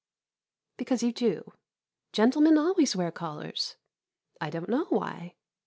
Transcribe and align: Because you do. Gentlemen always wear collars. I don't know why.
Because 0.77 1.03
you 1.03 1.11
do. 1.13 1.53
Gentlemen 2.11 2.57
always 2.57 2.95
wear 2.95 3.11
collars. 3.11 3.75
I 4.41 4.49
don't 4.49 4.67
know 4.67 4.85
why. 4.89 5.35